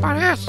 [0.00, 0.46] parece.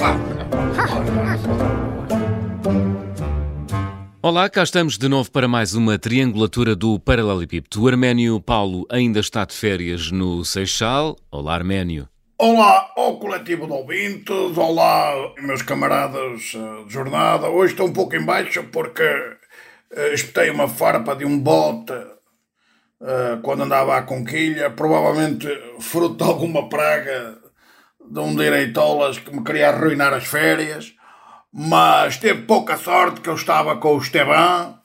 [4.22, 7.82] Olá, cá estamos de novo para mais uma triangulatura do Paralelepípedo.
[7.82, 11.16] O Arménio Paulo ainda está de férias no Seixal.
[11.30, 12.08] Olá, Arménio.
[12.38, 17.48] Olá ao coletivo de ouvintes, olá meus camaradas eh, de jornada.
[17.48, 23.40] Hoje estou um pouco em baixo porque uh, espetei uma farpa de um bote uh,
[23.42, 25.46] quando andava à conquilha, provavelmente
[25.78, 27.38] fruto de alguma praga
[28.12, 30.94] de um direitolas que me queria arruinar as férias,
[31.50, 34.78] mas teve pouca sorte que eu estava com o Esteban,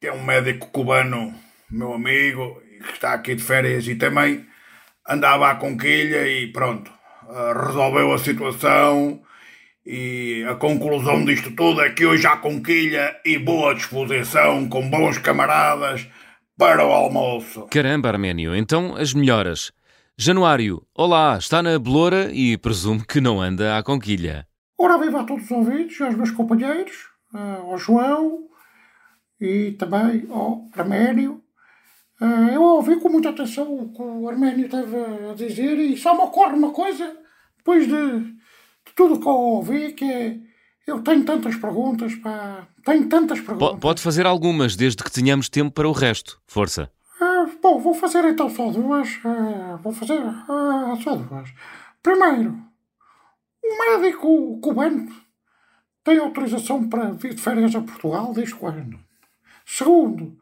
[0.00, 1.34] que é um médico cubano,
[1.68, 4.46] meu amigo, que está aqui de férias e também
[5.08, 6.88] andava à conquilha e pronto,
[7.66, 9.20] resolveu a situação
[9.84, 15.18] e a conclusão disto tudo é que hoje há conquilha e boa disposição com bons
[15.18, 16.06] camaradas
[16.56, 17.66] para o almoço.
[17.72, 19.72] Caramba, Arménio, então as melhoras.
[20.18, 24.46] Januário, olá, está na Beloura e presumo que não anda à conquilha.
[24.78, 28.46] Ora, viva a todos os ouvintes, aos meus companheiros, ao João
[29.40, 31.42] e também ao Arménio.
[32.20, 34.96] Eu ouvi com muita atenção o que o Arménio teve
[35.30, 37.16] a dizer e só me ocorre uma coisa,
[37.56, 40.38] depois de, de tudo que eu ouvi, que é
[40.86, 42.66] eu tenho tantas perguntas, pá.
[42.84, 43.78] Tenho tantas perguntas.
[43.78, 46.40] Pode fazer algumas, desde que tenhamos tempo para o resto.
[46.46, 46.90] Força.
[47.62, 49.20] Bom, vou fazer então só duas.
[49.24, 51.48] Ah, vou fazer ah, só duas.
[52.02, 52.58] Primeiro,
[53.62, 55.08] o médico cubano
[56.02, 58.98] tem autorização para vir de férias a Portugal desde quando?
[59.64, 60.36] Segundo,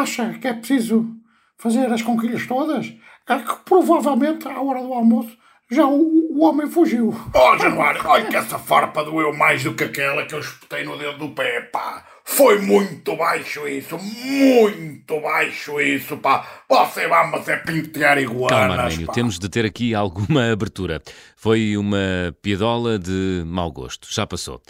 [0.00, 1.08] acha que é preciso
[1.56, 2.92] fazer as conquilhas todas?
[3.28, 5.38] É que provavelmente à hora do almoço
[5.70, 7.14] já o, o homem fugiu.
[7.32, 10.98] Oh, Januário, olha que essa farpa doeu mais do que aquela que eu espetei no
[10.98, 12.04] dedo do pé, pá.
[12.32, 16.62] Foi muito baixo isso, muito baixo isso, pá.
[16.68, 19.12] Você vamos é pentear iguanas, Calma, Arménio, pá.
[19.12, 21.02] temos de ter aqui alguma abertura.
[21.36, 24.62] Foi uma piadola de mau gosto, já passou.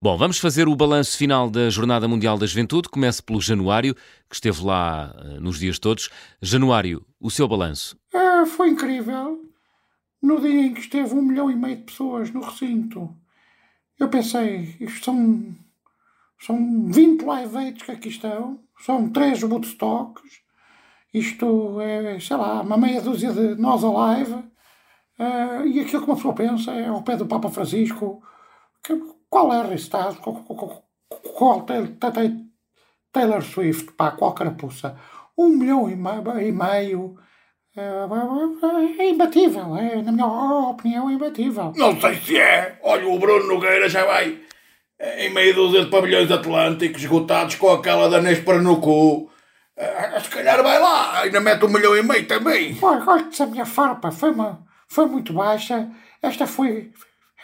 [0.00, 2.88] Bom, vamos fazer o balanço final da Jornada Mundial da Juventude.
[2.88, 3.94] Comece pelo Januário,
[4.28, 6.08] que esteve lá uh, nos dias todos.
[6.40, 7.96] Januário, o seu balanço?
[8.12, 9.38] Ah, foi incrível.
[10.20, 13.14] No dia em que esteve um milhão e meio de pessoas no recinto,
[14.00, 15.54] eu pensei, isto são,
[16.44, 20.42] são 20 live aids que aqui estão, são 3 Woodstocks,
[21.14, 26.16] isto é, sei lá, uma meia dúzia de nós alive, uh, e aquilo que uma
[26.16, 28.22] pessoa pensa é ao pé do Papa Francisco,
[28.82, 28.98] que,
[29.30, 30.84] qual é a Restado, qual, qual,
[31.34, 31.66] qual
[33.12, 34.98] Taylor Swift, pá, qual carapuça,
[35.38, 37.18] um milhão e meio
[37.74, 41.72] é imbatível, é, na minha opinião, é imbatível.
[41.76, 42.78] Não sei se é.
[42.82, 44.42] Olha, o Bruno Nogueira já vai
[45.18, 49.30] em meio dúzia de pavilhões atlânticos esgotados com aquela da Nespera no cu.
[50.22, 52.78] Se calhar vai lá, ainda mete um milhão e meio também.
[52.80, 55.88] Olha, olha que a minha farpa foi, uma, foi muito baixa.
[56.22, 56.92] Esta foi,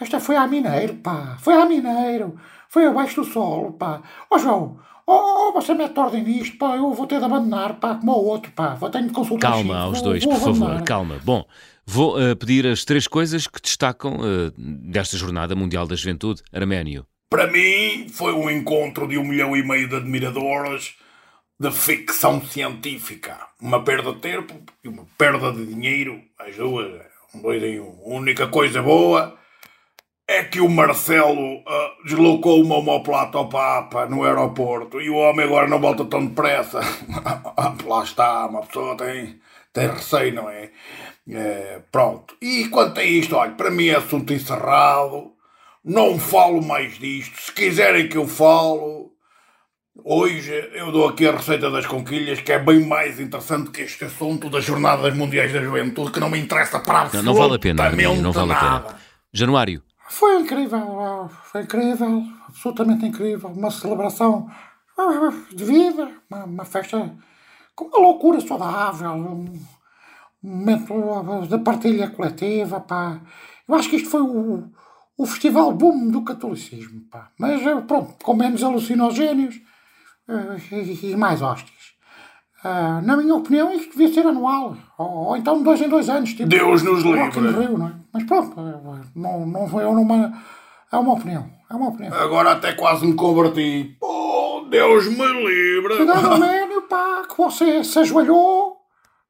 [0.00, 1.36] esta foi a Mineiro, pá.
[1.40, 2.38] Foi a Mineiro.
[2.68, 4.02] Foi abaixo do solo, pá.
[4.30, 4.78] Ó oh, João,
[5.10, 8.52] Oh, você mete ordem nisto, pá, eu vou ter de abandonar, pá, como o outro,
[8.52, 10.84] pá, vou ter de consultar Calma chico, aos vou, dois, vou por favor, abandonar.
[10.84, 11.20] calma.
[11.24, 11.46] Bom,
[11.86, 16.42] vou uh, pedir as três coisas que destacam uh, desta Jornada Mundial da Juventude.
[16.52, 17.06] Arménio.
[17.30, 20.94] Para mim, foi um encontro de um milhão e meio de admiradores
[21.60, 23.36] de ficção científica.
[23.60, 27.02] Uma perda de tempo e uma perda de dinheiro, as duas,
[27.34, 28.00] um dois em um.
[28.06, 29.36] A única coisa boa
[30.26, 35.44] é que o Marcelo uh, deslocou uma homoplata ao Papa no aeroporto e o homem
[35.44, 36.80] agora não volta tão depressa.
[37.84, 39.40] Lá está, uma pessoa tem,
[39.72, 40.70] tem receio, não é?
[41.30, 41.82] é?
[41.92, 42.36] Pronto.
[42.40, 45.37] E quanto a isto, olha, para mim é assunto encerrado.
[45.88, 47.40] Não falo mais disto.
[47.40, 49.10] Se quiserem que eu falo,
[50.04, 54.04] hoje eu dou aqui a receita das conquilhas, que é bem mais interessante que este
[54.04, 57.54] assunto das Jornadas Mundiais da Juventude, que não me interessa para Não, absolutamente não vale
[57.54, 58.80] a pena, não vale a nada.
[58.80, 59.00] pena.
[59.32, 59.82] Januário.
[60.10, 63.48] Foi incrível, foi incrível, absolutamente incrível.
[63.48, 64.46] Uma celebração
[65.50, 67.16] de vida, uma, uma festa
[67.74, 69.58] com uma loucura saudável, um
[70.42, 73.22] momento de partilha coletiva, pá.
[73.66, 74.70] Eu acho que isto foi o,
[75.18, 77.32] o festival boom do catolicismo, pá.
[77.36, 79.60] Mas eh, pronto, com menos alucinogénios
[80.28, 81.98] eh, e, e mais hóstias.
[82.62, 86.08] Ah, na minha opinião, isto devia ser anual, ou, ou então de dois em dois
[86.08, 86.32] anos.
[86.32, 87.40] Tipo, Deus nos livre.
[87.40, 87.94] Rio, não é?
[88.12, 90.32] Mas pronto, eh, não, não foi uma.
[90.92, 91.50] É uma opinião.
[91.68, 92.14] É uma opinião.
[92.14, 93.96] Agora até quase me converti.
[94.00, 95.96] Oh, Deus me livre.
[95.96, 98.78] Cuidado, Aménio, pá, que você se ajoelhou.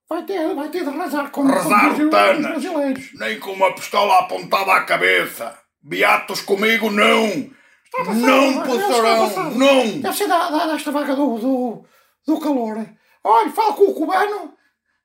[0.08, 3.10] Vai ter, vai ter de rezar com Rezar com os brasileiros.
[3.14, 5.67] Nem com uma pistola apontada à cabeça.
[5.82, 7.50] Beatos comigo, não.
[8.14, 10.00] Não passarão, não.
[10.00, 11.84] Deve ser da, da, desta vaga do, do,
[12.26, 12.86] do calor.
[13.24, 14.52] Olha, fala com o cubano.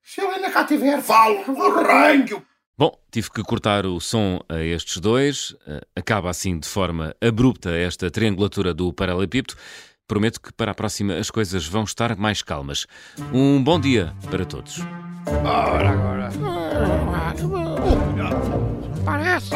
[0.04, 1.02] Se ele ainda cá tiver.
[1.02, 1.88] Falo fala o com ele.
[1.88, 2.44] raio que o
[2.78, 5.56] Bom, Tive que cortar o som a estes dois.
[5.68, 9.56] Eh, acaba assim de forma abrupta esta triangulatura do paralelepípedo.
[10.08, 12.88] Prometo que para a próxima as coisas vão estar mais calmas.
[13.32, 14.80] Um bom dia para todos.
[15.28, 16.30] Ora, agora.
[19.06, 19.56] Parece.